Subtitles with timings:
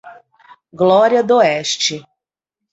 [0.73, 2.03] Glória d'Oeste